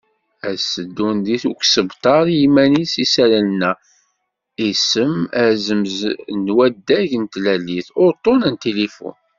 [0.47, 3.71] Ad sseddun deg usebter i yiman-is isallen-a:
[4.69, 5.95] Isem, azemz
[6.45, 9.15] d wadeg n tlalit, uṭṭun n tilifun.